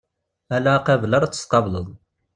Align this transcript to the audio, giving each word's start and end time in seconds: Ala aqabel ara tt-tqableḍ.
Ala 0.55 0.71
aqabel 0.77 1.11
ara 1.17 1.27
tt-tqableḍ. 1.31 1.87